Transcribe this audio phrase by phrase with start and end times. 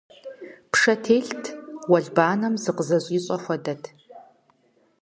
[0.71, 1.43] Пшэ телът,
[1.89, 3.83] уэлбанэм зыкъызэщӀищӀэ хуэдэт.